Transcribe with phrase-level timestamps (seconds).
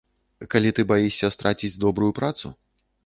[0.53, 2.55] Калі ты баішся страціць добрую працу?